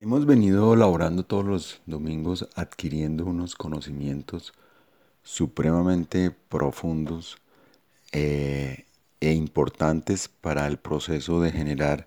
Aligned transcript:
Hemos 0.00 0.26
venido 0.26 0.76
laborando 0.76 1.24
todos 1.24 1.44
los 1.44 1.80
domingos 1.86 2.48
adquiriendo 2.54 3.24
unos 3.26 3.56
conocimientos 3.56 4.54
supremamente 5.24 6.30
profundos 6.30 7.36
eh, 8.12 8.84
e 9.20 9.32
importantes 9.32 10.28
para 10.28 10.68
el 10.68 10.76
proceso 10.78 11.40
de 11.40 11.50
generar 11.50 12.06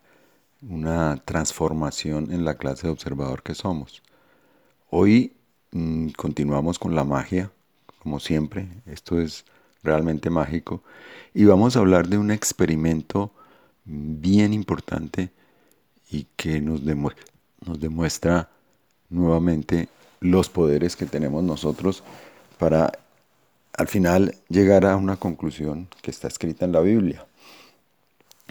una 0.62 1.18
transformación 1.26 2.32
en 2.32 2.46
la 2.46 2.56
clase 2.56 2.88
de 2.88 2.94
observador 2.94 3.44
que 3.44 3.56
somos. 3.56 4.02
Hoy 4.90 5.34
mm, 5.72 6.12
continuamos 6.12 6.80
con 6.80 6.96
la 6.96 7.04
magia, 7.04 7.52
como 8.00 8.22
siempre, 8.22 8.70
esto 8.86 9.20
es 9.20 9.44
realmente 9.84 10.30
mágico, 10.30 10.82
y 11.34 11.44
vamos 11.44 11.76
a 11.76 11.80
hablar 11.80 12.08
de 12.08 12.18
un 12.18 12.32
experimento 12.32 13.34
bien 13.84 14.54
importante 14.54 15.30
y 16.10 16.28
que 16.38 16.62
nos 16.62 16.86
demuestra 16.86 17.31
nos 17.66 17.80
demuestra 17.80 18.50
nuevamente 19.10 19.90
los 20.20 20.50
poderes 20.50 20.96
que 20.96 21.06
tenemos 21.06 21.44
nosotros 21.44 22.04
para 22.58 22.92
al 23.74 23.88
final 23.88 24.36
llegar 24.50 24.86
a 24.86 24.96
una 24.96 25.18
conclusión 25.18 25.88
que 26.02 26.12
está 26.12 26.28
escrita 26.28 26.66
en 26.66 26.72
la 26.72 26.82
Biblia. 26.82 27.26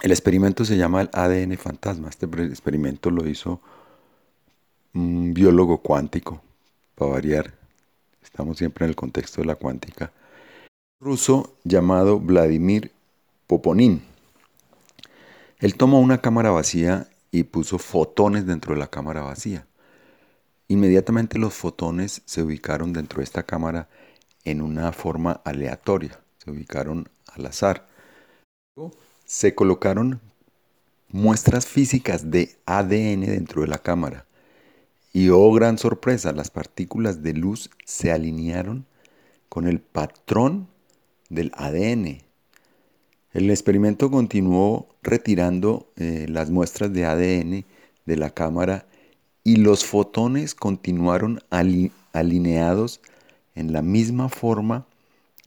El 0.02 0.12
experimento 0.12 0.64
se 0.64 0.76
llama 0.76 1.02
el 1.02 1.10
ADN 1.12 1.56
fantasma. 1.58 2.08
Este 2.08 2.26
experimento 2.26 3.10
lo 3.10 3.28
hizo 3.28 3.60
un 4.94 5.34
biólogo 5.34 5.78
cuántico, 5.78 6.40
para 6.94 7.12
variar. 7.12 7.54
Estamos 8.22 8.58
siempre 8.58 8.84
en 8.84 8.90
el 8.90 8.96
contexto 8.96 9.42
de 9.42 9.46
la 9.46 9.56
cuántica. 9.56 10.10
Ruso 11.00 11.54
llamado 11.64 12.18
Vladimir 12.18 12.90
Poponin. 13.46 14.02
Él 15.58 15.74
tomó 15.76 16.00
una 16.00 16.18
cámara 16.18 16.50
vacía 16.50 17.09
y 17.30 17.44
puso 17.44 17.78
fotones 17.78 18.46
dentro 18.46 18.74
de 18.74 18.80
la 18.80 18.88
cámara 18.88 19.22
vacía. 19.22 19.66
Inmediatamente 20.68 21.38
los 21.38 21.54
fotones 21.54 22.22
se 22.26 22.42
ubicaron 22.42 22.92
dentro 22.92 23.18
de 23.18 23.24
esta 23.24 23.42
cámara 23.42 23.88
en 24.44 24.62
una 24.62 24.92
forma 24.92 25.40
aleatoria, 25.44 26.20
se 26.38 26.50
ubicaron 26.50 27.08
al 27.32 27.46
azar. 27.46 27.88
Se 29.24 29.54
colocaron 29.54 30.20
muestras 31.08 31.66
físicas 31.66 32.30
de 32.30 32.56
ADN 32.66 33.22
dentro 33.22 33.62
de 33.62 33.68
la 33.68 33.78
cámara. 33.78 34.26
Y 35.12 35.28
oh 35.30 35.52
gran 35.52 35.76
sorpresa, 35.76 36.32
las 36.32 36.50
partículas 36.50 37.22
de 37.22 37.34
luz 37.34 37.70
se 37.84 38.12
alinearon 38.12 38.86
con 39.48 39.66
el 39.66 39.80
patrón 39.80 40.68
del 41.28 41.50
ADN. 41.54 42.22
El 43.32 43.50
experimento 43.50 44.10
continuó 44.10 44.88
retirando 45.02 45.90
eh, 45.96 46.26
las 46.28 46.50
muestras 46.50 46.92
de 46.92 47.04
ADN 47.04 47.64
de 48.04 48.16
la 48.16 48.30
cámara 48.30 48.86
y 49.44 49.56
los 49.56 49.84
fotones 49.84 50.54
continuaron 50.54 51.40
alineados 52.12 53.00
en 53.54 53.72
la 53.72 53.82
misma 53.82 54.28
forma 54.28 54.86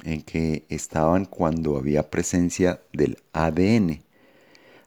en 0.04 0.22
que 0.22 0.64
estaban 0.70 1.26
cuando 1.26 1.78
había 1.78 2.10
presencia 2.10 2.82
del 2.94 3.18
ADN. 3.34 4.02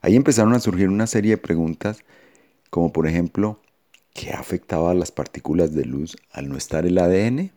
Ahí 0.01 0.17
empezaron 0.17 0.55
a 0.55 0.61
surgir 0.61 0.89
una 0.89 1.07
serie 1.07 1.33
de 1.33 1.39
preguntas 1.39 1.99
como 2.71 2.93
por 2.93 3.07
ejemplo, 3.07 3.61
¿qué 4.13 4.33
afectaba 4.33 4.91
a 4.91 4.95
las 4.95 5.13
partículas 5.13 5.75
de 5.75 5.85
luz 5.85 6.17
al 6.33 6.49
no 6.49 6.57
estar 6.57 6.87
el 6.87 6.99
ADN? 6.99 7.53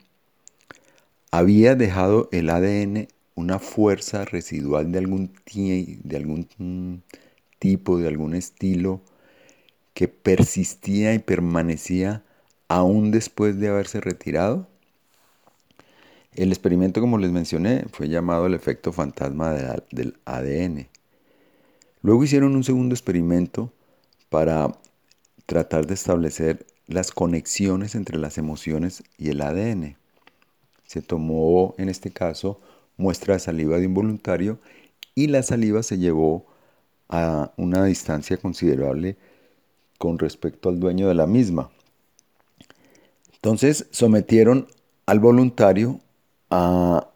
¿Había 1.31 1.75
dejado 1.75 2.29
el 2.31 2.49
ADN 2.49 3.07
una 3.39 3.59
fuerza 3.59 4.25
residual 4.25 4.91
de 4.91 4.99
algún, 4.99 5.31
de 5.53 6.17
algún 6.17 7.03
tipo, 7.59 7.97
de 7.97 8.07
algún 8.07 8.35
estilo, 8.35 9.01
que 9.93 10.07
persistía 10.07 11.13
y 11.13 11.19
permanecía 11.19 12.23
aún 12.67 13.11
después 13.11 13.59
de 13.59 13.69
haberse 13.69 14.01
retirado? 14.01 14.67
El 16.35 16.49
experimento, 16.49 17.01
como 17.01 17.17
les 17.17 17.31
mencioné, 17.31 17.85
fue 17.91 18.07
llamado 18.07 18.45
el 18.45 18.53
efecto 18.53 18.93
fantasma 18.93 19.53
del 19.91 20.17
ADN. 20.25 20.87
Luego 22.01 22.23
hicieron 22.23 22.55
un 22.55 22.63
segundo 22.63 22.93
experimento 22.93 23.73
para 24.29 24.71
tratar 25.45 25.87
de 25.87 25.95
establecer 25.95 26.65
las 26.87 27.11
conexiones 27.11 27.95
entre 27.95 28.17
las 28.17 28.37
emociones 28.37 29.03
y 29.17 29.29
el 29.29 29.41
ADN. 29.41 29.97
Se 30.85 31.01
tomó, 31.01 31.75
en 31.77 31.89
este 31.89 32.11
caso, 32.11 32.59
muestra 32.99 33.33
de 33.33 33.39
saliva 33.39 33.77
de 33.79 33.85
involuntario 33.85 34.59
y 35.15 35.27
la 35.27 35.41
saliva 35.41 35.81
se 35.81 35.97
llevó 35.97 36.45
a 37.07 37.51
una 37.57 37.83
distancia 37.85 38.37
considerable 38.37 39.17
con 39.97 40.19
respecto 40.19 40.69
al 40.69 40.79
dueño 40.79 41.07
de 41.07 41.15
la 41.15 41.25
misma. 41.25 41.71
Entonces 43.33 43.87
sometieron 43.89 44.67
al 45.05 45.19
voluntario 45.19 45.99
a 46.51 47.07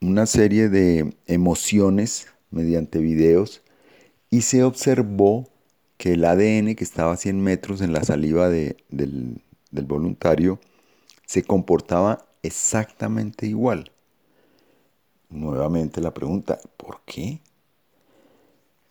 una 0.00 0.24
serie 0.26 0.68
de 0.68 1.12
emociones 1.26 2.28
mediante 2.50 3.00
videos 3.00 3.62
y 4.30 4.42
se 4.42 4.62
observó 4.62 5.48
que 5.98 6.14
el 6.14 6.24
ADN 6.24 6.74
que 6.76 6.84
estaba 6.84 7.12
a 7.12 7.16
100 7.16 7.40
metros 7.42 7.80
en 7.82 7.92
la 7.92 8.04
saliva 8.04 8.48
del 8.48 9.42
voluntario 9.70 10.60
se 11.26 11.42
comportaba 11.42 12.24
exactamente 12.42 13.46
igual. 13.46 13.90
Nuevamente 15.30 16.00
la 16.00 16.12
pregunta, 16.12 16.58
¿por 16.76 17.00
qué? 17.06 17.40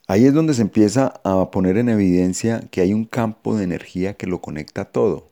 Ahí 0.07 0.25
es 0.25 0.33
donde 0.33 0.53
se 0.53 0.61
empieza 0.61 1.22
a 1.23 1.51
poner 1.51 1.77
en 1.77 1.89
evidencia 1.89 2.61
que 2.72 2.81
hay 2.81 2.94
un 2.94 3.05
campo 3.05 3.55
de 3.55 3.66
energía 3.66 4.16
que 4.16 4.25
lo 4.25 4.41
conecta 4.41 4.85
todo. 4.85 5.27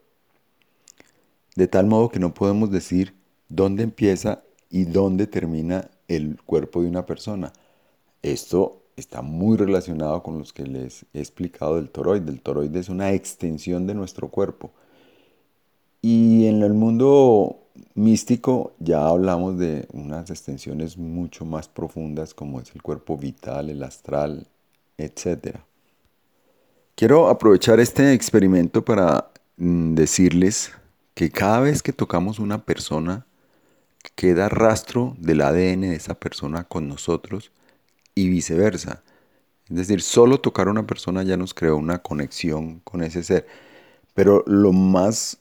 De 1.56 1.68
tal 1.68 1.88
modo 1.88 2.10
que 2.10 2.20
no 2.20 2.34
podemos 2.34 2.70
decir 2.70 3.16
dónde 3.50 3.84
empieza 3.84 4.44
y 4.70 4.84
dónde 4.84 5.28
termina 5.28 5.90
el 6.08 6.40
cuerpo 6.44 6.82
de 6.82 6.90
una 6.90 7.06
persona. 7.06 7.54
Esto 8.22 8.84
está 8.98 9.22
muy 9.22 9.58
relacionado 9.58 10.22
con 10.22 10.38
los 10.38 10.54
que 10.54 10.64
les 10.64 11.06
he 11.14 11.20
explicado 11.20 11.78
del 11.78 11.90
toroide. 11.90 12.30
El 12.30 12.42
toroide 12.42 12.80
es 12.80 12.90
una 12.90 13.14
extensión 13.14 13.88
de 13.88 13.96
nuestro 13.96 14.28
cuerpo. 14.28 14.72
Y 16.02 16.48
en 16.48 16.62
el 16.62 16.74
mundo 16.74 17.67
místico 17.96 18.74
ya 18.80 19.08
hablamos 19.08 19.58
de 19.58 19.88
unas 19.92 20.30
extensiones 20.30 20.98
mucho 20.98 21.46
más 21.46 21.68
profundas 21.68 22.34
como 22.34 22.60
es 22.60 22.74
el 22.76 22.82
cuerpo 22.82 23.18
vital, 23.18 23.70
el 23.70 23.84
astral, 23.84 24.48
etc. 24.98 25.58
Quiero 26.96 27.30
aprovechar 27.30 27.80
este 27.80 28.14
experimento 28.14 28.84
para 28.84 29.30
mm, 29.58 29.96
decirles 29.96 30.72
que 31.14 31.30
cada 31.32 31.60
vez 31.62 31.82
que 31.82 31.94
tocamos 31.94 32.40
una 32.40 32.64
persona, 32.64 33.26
queda 34.16 34.50
rastro 34.50 35.16
del 35.20 35.42
ADN 35.42 35.82
de 35.82 35.96
esa 35.96 36.14
persona 36.14 36.64
con 36.64 36.88
nosotros 36.88 37.52
y 38.16 38.30
viceversa. 38.30 39.04
Es 39.70 39.76
decir, 39.76 40.02
solo 40.02 40.40
tocar 40.40 40.68
a 40.68 40.72
una 40.72 40.88
persona 40.88 41.24
ya 41.24 41.36
nos 41.36 41.54
creó 41.54 41.78
una 41.78 42.00
conexión 42.00 42.80
con 42.82 43.04
ese 43.04 43.24
ser. 43.24 43.48
Pero 44.14 44.44
lo 44.48 44.72
más 44.72 45.40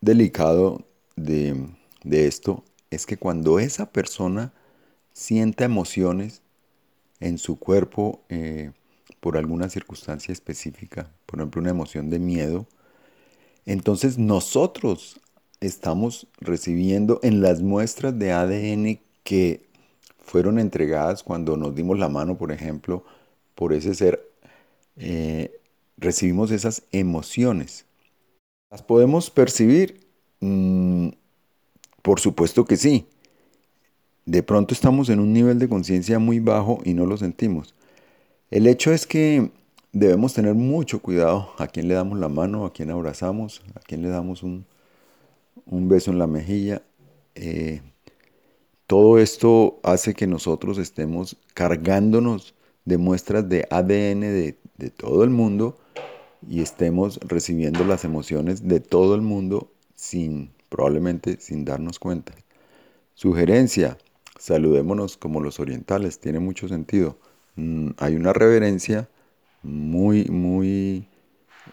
delicado 0.00 0.84
de, 1.16 1.56
esto 2.04 2.64
es 2.90 3.06
que 3.06 3.16
cuando 3.16 3.58
esa 3.58 3.90
persona 3.90 4.52
sienta 5.12 5.64
emociones 5.64 6.42
en 7.20 7.38
su 7.38 7.58
cuerpo 7.58 8.22
eh, 8.28 8.72
por 9.20 9.36
alguna 9.36 9.68
circunstancia 9.68 10.32
específica, 10.32 11.10
por 11.26 11.38
ejemplo 11.38 11.60
una 11.60 11.70
emoción 11.70 12.10
de 12.10 12.18
miedo, 12.18 12.66
entonces 13.66 14.18
nosotros 14.18 15.20
estamos 15.60 16.26
recibiendo 16.40 17.20
en 17.22 17.40
las 17.40 17.62
muestras 17.62 18.18
de 18.18 18.32
ADN 18.32 19.00
que 19.22 19.66
fueron 20.18 20.58
entregadas 20.58 21.22
cuando 21.22 21.56
nos 21.56 21.74
dimos 21.74 21.98
la 21.98 22.08
mano, 22.08 22.36
por 22.36 22.52
ejemplo, 22.52 23.04
por 23.54 23.72
ese 23.72 23.94
ser, 23.94 24.30
eh, 24.96 25.60
recibimos 25.96 26.50
esas 26.50 26.82
emociones. 26.92 27.86
Las 28.70 28.82
podemos 28.82 29.30
percibir 29.30 30.03
Mm, 30.44 31.08
por 32.02 32.20
supuesto 32.20 32.66
que 32.66 32.76
sí. 32.76 33.06
De 34.26 34.42
pronto 34.42 34.74
estamos 34.74 35.08
en 35.08 35.20
un 35.20 35.32
nivel 35.32 35.58
de 35.58 35.68
conciencia 35.68 36.18
muy 36.18 36.38
bajo 36.38 36.80
y 36.84 36.92
no 36.92 37.06
lo 37.06 37.16
sentimos. 37.16 37.74
El 38.50 38.66
hecho 38.66 38.92
es 38.92 39.06
que 39.06 39.50
debemos 39.92 40.34
tener 40.34 40.54
mucho 40.54 41.00
cuidado 41.00 41.50
a 41.58 41.66
quién 41.66 41.88
le 41.88 41.94
damos 41.94 42.18
la 42.18 42.28
mano, 42.28 42.66
a 42.66 42.72
quién 42.74 42.90
abrazamos, 42.90 43.62
a 43.74 43.80
quién 43.80 44.02
le 44.02 44.10
damos 44.10 44.42
un, 44.42 44.66
beso 45.66 46.10
en 46.10 46.18
la 46.18 46.26
mejilla. 46.26 46.82
Eh, 47.34 47.80
todo 48.86 49.18
esto 49.18 49.80
hace 49.82 50.12
que 50.14 50.26
nosotros 50.26 50.76
estemos 50.76 51.38
cargándonos 51.54 52.54
de 52.84 52.98
muestras 52.98 53.48
de 53.48 53.66
ADN 53.70 54.20
de, 54.20 54.58
de 54.76 54.90
todo 54.90 55.24
el 55.24 55.30
mundo 55.30 55.78
y 56.46 56.60
estemos 56.60 57.18
recibiendo 57.22 57.84
las 57.84 58.04
emociones 58.04 58.68
de 58.68 58.80
todo 58.80 59.14
el 59.14 59.22
mundo 59.22 59.70
sin, 60.04 60.50
probablemente 60.68 61.38
sin 61.40 61.64
darnos 61.64 61.98
cuenta. 61.98 62.34
Sugerencia, 63.14 63.96
saludémonos 64.38 65.16
como 65.16 65.40
los 65.40 65.60
orientales, 65.60 66.18
tiene 66.18 66.40
mucho 66.40 66.68
sentido. 66.68 67.16
Mm, 67.56 67.90
hay 67.96 68.14
una 68.16 68.32
reverencia 68.32 69.08
muy, 69.62 70.26
muy 70.26 71.06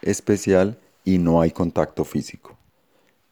especial 0.02 0.78
y 1.04 1.18
no 1.18 1.42
hay 1.42 1.52
contacto 1.52 2.06
físico. 2.06 2.58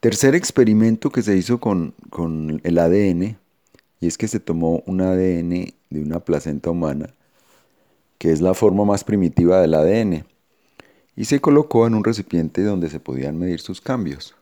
Tercer 0.02 0.36
experimento 0.36 1.12
que 1.12 1.22
se 1.22 1.38
hizo 1.38 1.60
con, 1.60 1.94
con 2.10 2.62
el 2.64 2.78
ADN, 2.78 3.38
y 4.02 4.08
es 4.08 4.18
que 4.18 4.28
se 4.28 4.40
tomó 4.40 4.84
un 4.86 5.02
ADN 5.02 5.74
de 5.90 6.02
una 6.02 6.20
placenta 6.20 6.72
humana, 6.72 7.14
que 8.18 8.32
es 8.32 8.42
la 8.42 8.54
forma 8.54 8.86
más 8.86 9.04
primitiva 9.04 9.62
del 9.62 9.74
ADN, 9.74 10.26
y 11.16 11.26
se 11.26 11.42
colocó 11.42 11.86
en 11.86 11.96
un 11.96 12.04
recipiente 12.04 12.64
donde 12.64 12.90
se 12.90 13.00
podían 13.00 13.38
medir 13.38 13.60
sus 13.60 13.82
cambios. 13.82 14.36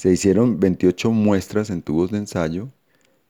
Se 0.00 0.10
hicieron 0.10 0.58
28 0.58 1.10
muestras 1.10 1.68
en 1.68 1.82
tubos 1.82 2.10
de 2.10 2.16
ensayo 2.16 2.70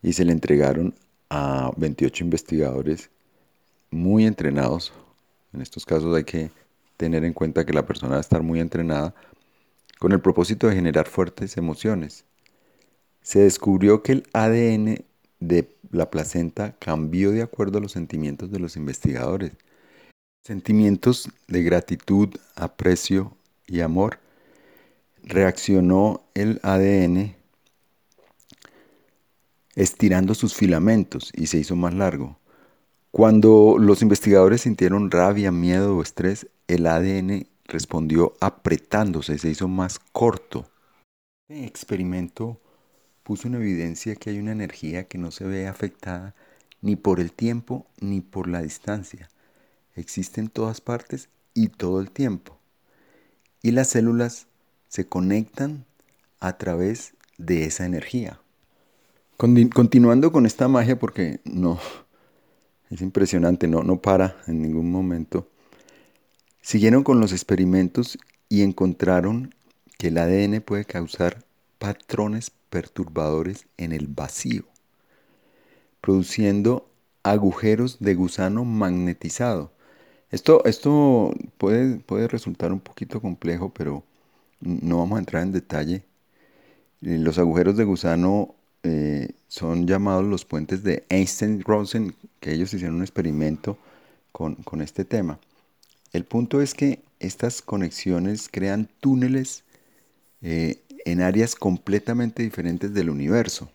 y 0.03 0.13
se 0.13 0.25
le 0.25 0.31
entregaron 0.31 0.95
a 1.29 1.73
28 1.77 2.23
investigadores 2.23 3.11
muy 3.91 4.25
entrenados. 4.25 4.93
En 5.53 5.63
estos 5.63 5.85
casos 5.85 6.15
hay 6.15 6.23
que 6.23 6.53
tener 6.97 7.25
en 7.25 7.33
cuenta 7.33 7.67
que 7.67 7.73
la 7.73 7.85
persona 7.85 8.11
debe 8.13 8.21
estar 8.21 8.45
muy 8.45 8.61
entrenada 8.61 9.17
con 9.99 10.13
el 10.13 10.21
propósito 10.21 10.69
de 10.69 10.77
generar 10.77 11.09
fuertes 11.09 11.57
emociones. 11.57 12.25
Se 13.21 13.41
descubrió 13.41 14.05
que 14.05 14.13
el 14.13 14.29
ADN 14.33 15.05
de 15.41 15.75
la 15.91 16.09
placenta 16.09 16.77
cambió 16.79 17.33
de 17.33 17.43
acuerdo 17.43 17.79
a 17.79 17.81
los 17.81 17.91
sentimientos 17.91 18.53
de 18.53 18.61
los 18.61 18.77
investigadores. 18.77 19.55
Sentimientos 20.45 21.31
de 21.49 21.65
gratitud, 21.65 22.29
aprecio 22.55 23.37
y 23.67 23.81
amor. 23.81 24.20
Reaccionó 25.23 26.23
el 26.35 26.61
ADN 26.63 27.37
estirando 29.75 30.35
sus 30.35 30.55
filamentos 30.55 31.31
y 31.35 31.47
se 31.47 31.59
hizo 31.59 31.77
más 31.77 31.95
largo. 31.95 32.39
Cuando 33.11 33.77
los 33.79 34.03
investigadores 34.03 34.63
sintieron 34.63 35.11
rabia, 35.11 35.51
miedo 35.51 35.97
o 35.97 36.03
estrés, 36.03 36.47
el 36.69 36.87
ADN 36.87 37.47
respondió 37.65 38.35
apretándose, 38.41 39.39
se 39.39 39.51
hizo 39.51 39.69
más 39.69 39.99
corto. 39.99 40.69
Este 41.49 41.65
experimento 41.65 42.61
puso 43.23 43.49
en 43.49 43.55
evidencia 43.55 44.17
que 44.17 44.31
hay 44.31 44.39
una 44.39 44.53
energía 44.53 45.05
que 45.05 45.19
no 45.19 45.31
se 45.31 45.45
ve 45.45 45.67
afectada 45.67 46.35
ni 46.83 46.97
por 46.97 47.21
el 47.21 47.33
tiempo 47.33 47.87
ni 48.01 48.21
por 48.21 48.49
la 48.49 48.63
distancia. 48.63 49.29
Existe 49.97 50.41
en 50.41 50.49
todas 50.49 50.81
partes 50.81 51.29
y 51.55 51.69
todo 51.69 52.01
el 52.01 52.11
tiempo. 52.11 52.59
Y 53.63 53.73
las 53.73 53.89
células 53.89 54.47
se 54.91 55.07
conectan 55.07 55.87
a 56.41 56.59
través 56.59 57.15
de 57.39 57.65
esa 57.65 57.87
energía. 57.87 58.41
Continuando 59.37 60.33
con 60.33 60.45
esta 60.45 60.69
magia, 60.69 60.99
porque 60.99 61.41
no, 61.45 61.79
es 62.91 63.01
impresionante, 63.01 63.69
no, 63.69 63.83
no 63.83 64.03
para 64.03 64.37
en 64.47 64.61
ningún 64.61 64.91
momento. 64.91 65.49
Siguieron 66.61 67.05
con 67.05 67.21
los 67.21 67.33
experimentos 67.33 68.19
y 68.51 68.63
encontraron 68.63 69.55
que 69.97 70.09
el 70.09 70.19
ADN 70.19 70.61
puede 70.61 70.85
causar 70.85 71.45
patrones 71.79 72.51
perturbadores 72.69 73.67
en 73.79 73.93
el 73.93 74.09
vacío, 74.09 74.65
produciendo 76.01 76.91
agujeros 77.23 77.99
de 78.01 78.15
gusano 78.15 78.65
magnetizado. 78.65 79.73
Esto, 80.31 80.65
esto 80.65 81.33
puede, 81.59 81.97
puede 82.01 82.29
resultar 82.29 82.73
un 82.73 82.81
poquito 82.81 83.21
complejo, 83.21 83.73
pero 83.73 84.05
no 84.61 84.99
vamos 84.99 85.17
a 85.17 85.21
entrar 85.21 85.43
en 85.43 85.53
detalle. 85.53 86.03
Eh, 87.03 87.19
los 87.19 87.39
agujeros 87.39 87.77
de 87.77 87.85
gusano 87.85 88.55
eh, 88.83 89.31
son 89.49 89.87
llamados 89.87 90.25
los 90.25 90.45
puentes 90.45 90.83
de 90.83 91.05
Einstein-Rosen, 91.09 92.15
que 92.41 92.53
ellos 92.53 92.73
hicieron 92.73 92.97
un 92.97 93.03
experimento 93.03 93.79
con, 94.33 94.57
con 94.57 94.81
este 94.81 95.05
tema. 95.05 95.39
El 96.13 96.25
punto 96.25 96.61
es 96.61 96.75
que 96.75 97.01
estas 97.21 97.63
conexiones 97.63 98.49
crean 98.51 98.89
túneles 99.01 99.63
eh, 100.43 100.81
en 101.05 101.21
áreas 101.21 101.55
completamente 101.55 102.43
diferentes 102.43 102.93
del 102.95 103.11
universo, 103.11 103.71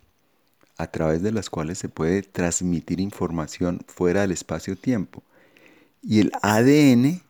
a 0.78 0.88
través 0.88 1.22
de 1.22 1.32
las 1.32 1.50
cuales 1.50 1.78
se 1.78 1.88
puede 1.88 2.22
transmitir 2.24 3.00
información 3.00 3.82
fuera 3.88 4.22
del 4.22 4.32
espacio-tiempo. 4.32 5.24
Y 6.02 6.20
el 6.20 6.32
ADN, 6.42 7.22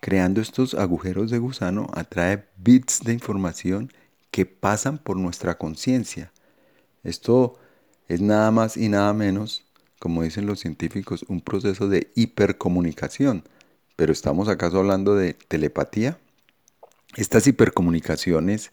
creando 0.00 0.40
estos 0.40 0.74
agujeros 0.74 1.30
de 1.30 1.38
gusano, 1.38 1.88
atrae 1.94 2.46
bits 2.56 3.00
de 3.04 3.12
información 3.12 3.92
que 4.30 4.46
pasan 4.46 4.98
por 4.98 5.16
nuestra 5.16 5.58
conciencia. 5.58 6.32
Esto 7.02 7.58
es 8.08 8.20
nada 8.20 8.50
más 8.50 8.76
y 8.76 8.88
nada 8.88 9.12
menos, 9.12 9.64
como 9.98 10.22
dicen 10.22 10.46
los 10.46 10.60
científicos, 10.60 11.24
un 11.28 11.40
proceso 11.40 11.88
de 11.88 12.10
hipercomunicación 12.14 13.44
pero 13.98 14.12
¿estamos 14.12 14.46
acaso 14.46 14.78
hablando 14.78 15.16
de 15.16 15.34
telepatía? 15.34 16.20
Estas 17.16 17.48
hipercomunicaciones 17.48 18.70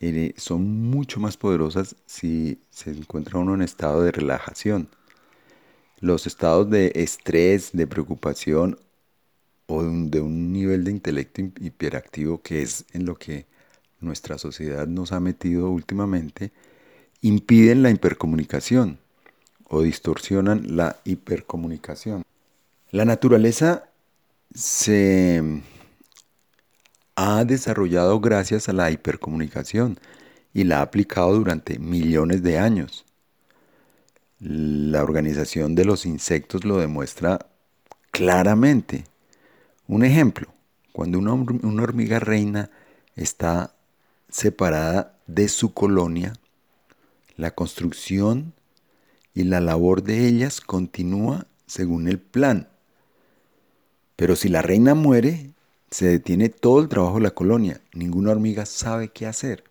eh, 0.00 0.34
son 0.36 0.90
mucho 0.90 1.20
más 1.20 1.36
poderosas 1.36 1.94
si 2.06 2.60
se 2.70 2.90
encuentra 2.90 3.38
uno 3.38 3.54
en 3.54 3.62
estado 3.62 4.02
de 4.02 4.10
relajación. 4.10 4.88
Los 6.00 6.26
estados 6.26 6.68
de 6.70 6.90
estrés, 6.96 7.70
de 7.72 7.86
preocupación 7.86 8.80
o 9.72 9.82
de 9.82 10.20
un 10.20 10.52
nivel 10.52 10.84
de 10.84 10.90
intelecto 10.90 11.40
hiperactivo 11.40 12.42
que 12.42 12.62
es 12.62 12.84
en 12.92 13.06
lo 13.06 13.16
que 13.16 13.46
nuestra 14.00 14.36
sociedad 14.36 14.86
nos 14.86 15.12
ha 15.12 15.20
metido 15.20 15.70
últimamente, 15.70 16.52
impiden 17.22 17.82
la 17.82 17.90
hipercomunicación 17.90 18.98
o 19.68 19.80
distorsionan 19.82 20.76
la 20.76 20.96
hipercomunicación. 21.04 22.22
La 22.90 23.04
naturaleza 23.04 23.88
se 24.54 25.62
ha 27.16 27.44
desarrollado 27.44 28.20
gracias 28.20 28.68
a 28.68 28.74
la 28.74 28.90
hipercomunicación 28.90 29.98
y 30.52 30.64
la 30.64 30.80
ha 30.80 30.82
aplicado 30.82 31.34
durante 31.34 31.78
millones 31.78 32.42
de 32.42 32.58
años. 32.58 33.06
La 34.40 35.02
organización 35.02 35.74
de 35.74 35.84
los 35.86 36.04
insectos 36.04 36.64
lo 36.64 36.76
demuestra 36.76 37.46
claramente. 38.10 39.04
Un 39.92 40.04
ejemplo, 40.04 40.48
cuando 40.92 41.18
una, 41.18 41.32
hormiga 41.82 42.18
reina 42.18 42.70
está 43.14 43.74
separada 44.28 45.18
de 45.26 45.48
su 45.48 45.74
colonia, 45.74 46.32
la 47.36 47.50
construcción 47.50 48.54
y 49.34 49.44
la 49.44 49.60
labor 49.60 50.02
de 50.02 50.26
ellas 50.26 50.60
continúa 50.60 51.46
según 51.66 52.08
el 52.08 52.18
plan 52.18 52.68
pero 54.22 54.36
si 54.36 54.48
la 54.48 54.62
reina 54.62 54.94
muere, 54.94 55.50
se 55.90 56.06
detiene 56.06 56.48
todo 56.48 56.80
el 56.80 56.88
trabajo 56.88 57.16
de 57.16 57.22
la 57.22 57.32
colonia. 57.32 57.80
Ninguna 57.92 58.30
hormiga 58.30 58.66
sabe 58.66 59.08
qué 59.08 59.26
hacer. 59.26 59.64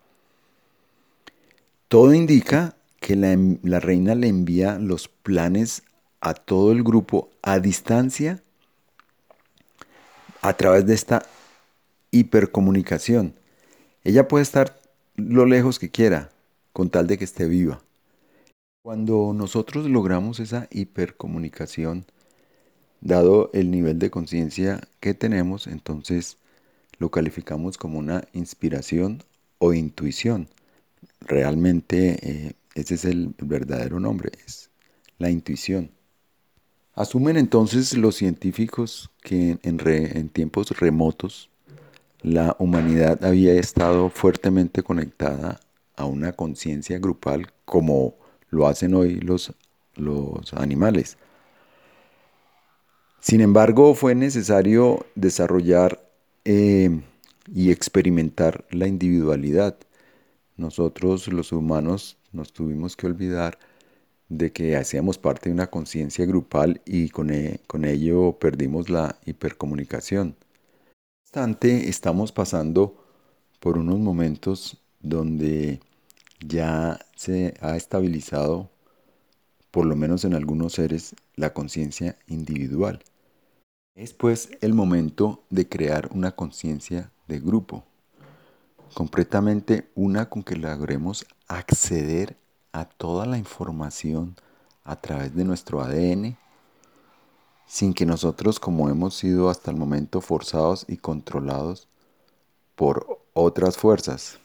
Todo 1.87 2.13
indica 2.13 2.75
que 2.99 3.15
la, 3.15 3.79
reina 3.79 4.13
le 4.13 4.27
envía 4.27 4.77
los 4.77 5.07
planes 5.07 5.83
a 6.19 6.33
todo 6.33 6.73
el 6.73 6.83
grupo 6.83 7.29
a 7.41 7.59
distancia 7.59 8.43
a 10.41 10.53
través 10.53 10.85
de 10.85 10.93
esta 10.93 11.25
hipercomunicación. 12.11 13.35
Ella 14.03 14.27
puede 14.27 14.43
estar 14.43 14.79
lo 15.15 15.45
lejos 15.45 15.79
que 15.79 15.89
quiera, 15.89 16.29
con 16.73 16.89
tal 16.89 17.07
de 17.07 17.17
que 17.17 17.23
esté 17.23 17.45
viva. 17.45 17.81
Cuando 18.81 19.33
nosotros 19.33 19.87
logramos 19.87 20.39
esa 20.39 20.67
hipercomunicación, 20.71 22.05
Dado 23.01 23.49
el 23.53 23.71
nivel 23.71 23.97
de 23.97 24.11
conciencia 24.11 24.79
que 24.99 25.15
tenemos, 25.15 25.65
entonces 25.65 26.37
lo 26.99 27.09
calificamos 27.09 27.79
como 27.79 27.97
una 27.97 28.25
inspiración 28.31 29.23
o 29.57 29.73
intuición. 29.73 30.49
Realmente 31.19 32.19
eh, 32.21 32.53
ese 32.75 32.93
es 32.93 33.05
el 33.05 33.33
verdadero 33.39 33.99
nombre, 33.99 34.29
es 34.45 34.69
la 35.17 35.31
intuición. 35.31 35.89
Asumen 36.93 37.37
entonces 37.37 37.97
los 37.97 38.15
científicos 38.15 39.11
que 39.21 39.57
en, 39.63 40.29
tiempos 40.29 40.77
remotos 40.77 41.49
la 42.21 42.55
humanidad 42.59 43.23
había 43.23 43.53
estado 43.53 44.09
fuertemente 44.09 44.83
conectada 44.83 45.61
a 45.95 46.05
una 46.05 46.33
conciencia 46.33 46.99
grupal 46.99 47.47
como 47.63 48.15
lo 48.49 48.67
hacen 48.67 48.93
hoy 48.93 49.21
los, 49.21 49.53
los 49.95 50.53
animales. 50.53 51.17
Sin 53.21 53.39
embargo, 53.39 53.95
fue 53.95 54.13
necesario 54.13 55.05
desarrollar 55.15 56.03
eh, 56.43 57.01
y 57.47 57.71
experimentar 57.71 58.65
la 58.69 58.87
individualidad. 58.87 59.77
Nosotros 60.57 61.29
los 61.29 61.53
humanos 61.53 62.17
nos 62.33 62.51
tuvimos 62.51 62.97
que 62.97 63.07
olvidar 63.07 63.57
de 64.31 64.53
que 64.53 64.77
hacíamos 64.77 65.17
parte 65.17 65.49
de 65.49 65.53
una 65.53 65.67
conciencia 65.67 66.25
grupal 66.25 66.81
y 66.85 67.09
con, 67.09 67.31
e, 67.31 67.59
con, 67.67 67.83
ello 67.83 68.37
perdimos 68.39 68.89
la 68.89 69.17
hipercomunicación. 69.25 70.37
No 70.39 70.85
obstante, 71.25 71.89
estamos 71.89 72.31
pasando 72.31 72.95
por 73.59 73.77
unos 73.77 73.99
momentos 73.99 74.81
donde 75.01 75.81
ya 76.39 76.97
se 77.15 77.55
ha 77.59 77.75
estabilizado, 77.75 78.69
por 79.69 79.85
lo 79.85 79.97
menos 79.97 80.23
en 80.23 80.33
algunos 80.33 80.73
seres, 80.73 81.13
la 81.35 81.53
conciencia 81.53 82.17
individual. 82.27 83.03
Es 83.95 84.13
pues 84.13 84.49
el 84.61 84.73
momento 84.73 85.43
de 85.49 85.67
crear 85.67 86.09
una 86.13 86.31
conciencia 86.31 87.11
de 87.27 87.39
grupo. 87.39 87.83
Completamente 88.93 89.89
una 89.93 90.29
con 90.29 90.43
que 90.43 90.55
logremos 90.55 91.25
acceder 91.49 92.37
a 92.73 92.85
toda 92.85 93.25
la 93.25 93.37
información 93.37 94.35
a 94.83 94.95
través 94.95 95.35
de 95.35 95.45
nuestro 95.45 95.81
ADN 95.81 96.37
sin 97.71 97.93
que 97.93 98.05
nosotros, 98.05 98.59
como 98.59 98.89
hemos 98.89 99.15
sido 99.15 99.49
hasta 99.49 99.71
el 99.71 99.77
momento 99.77 100.19
forzados 100.19 100.85
y 100.89 100.97
controlados 100.97 101.87
por 102.75 103.21
otras 103.33 103.77
fuerzas. 103.77 104.39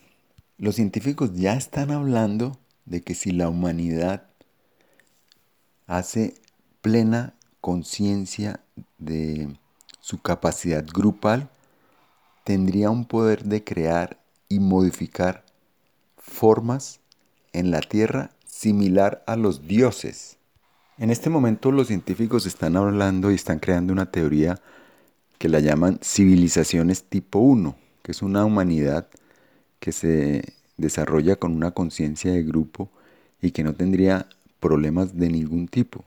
Los 0.59 0.77
científicos 0.77 1.33
ya 1.35 1.55
están 1.55 1.91
hablando 1.91 2.57
de 2.85 3.03
que 3.03 3.15
si 3.15 3.33
la 3.33 3.49
humanidad 3.49 4.29
hace 5.89 6.35
plena 6.83 7.35
conciencia 7.61 8.61
de 8.99 9.59
su 10.01 10.23
capacidad 10.23 10.87
grupal, 10.87 11.51
tendría 12.45 12.91
un 12.91 13.07
poder 13.07 13.43
de 13.45 13.65
crear 13.65 14.21
y 14.49 14.61
modificar 14.61 15.45
formas 16.17 17.01
en 17.59 17.71
la 17.71 17.81
Tierra 17.81 18.31
similar 18.47 19.23
a 19.27 19.37
los 19.37 19.67
dioses. 19.67 20.37
En 20.99 21.11
este 21.11 21.31
momento 21.31 21.73
los 21.73 21.89
científicos 21.89 22.47
están 22.47 22.77
hablando 22.77 23.31
y 23.31 23.35
están 23.35 23.59
creando 23.59 23.93
una 23.93 24.11
teoría 24.11 24.61
que 25.39 25.49
la 25.49 25.61
llaman 25.61 25.99
civilizaciones 26.03 27.05
tipo 27.05 27.39
1, 27.39 27.77
que 28.03 28.13
es 28.13 28.23
una 28.23 28.45
humanidad 28.45 29.09
que 29.81 29.93
se 29.93 30.55
desarrolla 30.77 31.37
con 31.37 31.53
una 31.53 31.73
conciencia 31.73 32.33
de 32.33 32.43
grupo 32.43 32.91
y 33.43 33.51
que 33.51 33.63
no 33.63 33.75
tendría 33.75 34.29
problemas 34.61 35.17
de 35.17 35.29
ningún 35.29 35.69
tipo. 35.69 36.05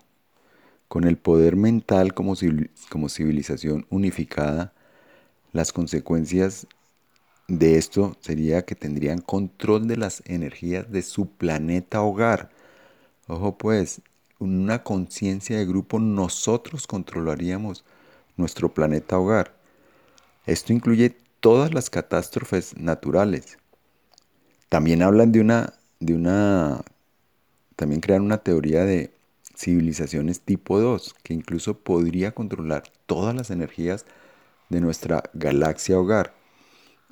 Con 0.88 1.04
el 1.04 1.18
poder 1.18 1.56
mental 1.56 2.14
como, 2.14 2.36
civilización 2.36 3.86
unificada, 3.90 4.74
las 5.52 5.72
consecuencias 5.72 6.68
de 7.50 7.78
esto 7.80 8.16
sería 8.22 8.64
que 8.64 8.76
tendrían 8.76 9.22
control 9.22 9.88
de 9.88 9.98
las 9.98 10.22
energías 10.28 10.92
de 10.92 11.02
su 11.02 11.28
planeta 11.32 12.02
hogar. 12.02 12.52
Ojo 13.28 13.58
pues, 13.58 14.02
una 14.38 14.84
conciencia 14.84 15.58
de 15.58 15.66
grupo 15.66 16.00
nosotros 16.00 16.86
controlaríamos 16.86 17.84
nuestro 18.38 18.74
planeta 18.74 19.18
hogar. 19.18 19.56
Esto 20.46 20.74
incluye 20.74 21.18
todas 21.40 21.74
las 21.74 21.90
catástrofes 21.90 22.78
naturales. 22.78 23.58
También 24.70 25.02
hablan 25.02 25.32
de 25.32 25.42
una, 25.42 25.74
de 26.00 26.14
una, 26.14 26.82
también 27.76 28.00
crean 28.00 28.22
una 28.22 28.38
teoría 28.38 28.86
de 28.86 29.12
civilizaciones 29.56 30.42
tipo 30.42 30.80
2, 30.80 31.16
que 31.24 31.34
incluso 31.34 31.80
podría 31.80 32.34
controlar 32.34 32.84
todas 33.08 33.36
las 33.36 33.50
energías 33.50 34.06
de 34.70 34.82
nuestra 34.82 35.24
galaxia 35.34 36.00
hogar. 36.00 36.39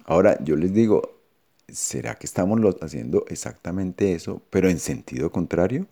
Ahora, 0.08 0.42
yo 0.42 0.56
les 0.56 0.74
digo, 0.74 1.20
¿será 1.68 2.16
que 2.16 2.26
estamos 2.26 2.60
haciendo 2.82 3.26
exactamente 3.28 4.14
eso, 4.14 4.42
pero 4.50 4.70
en 4.70 4.80
sentido 4.80 5.32
contrario? 5.34 5.86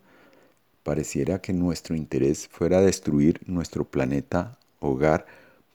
Pareciera 0.82 1.40
que 1.40 1.52
nuestro 1.52 1.94
interés 1.94 2.48
fuera 2.48 2.80
destruir 2.80 3.40
nuestro 3.46 3.84
planeta 3.84 4.58
hogar 4.80 5.26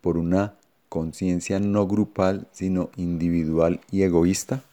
por 0.01 0.17
una 0.17 0.55
conciencia 0.89 1.59
no 1.59 1.87
grupal, 1.87 2.47
sino 2.51 2.89
individual 2.97 3.79
y 3.91 4.01
egoísta. 4.01 4.63